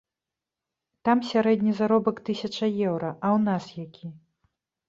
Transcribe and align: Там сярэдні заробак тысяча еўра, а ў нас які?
Там 1.09 1.17
сярэдні 1.31 1.75
заробак 1.79 2.15
тысяча 2.31 2.65
еўра, 2.89 3.13
а 3.25 3.27
ў 3.35 3.39
нас 3.47 3.63
які? 3.85 4.05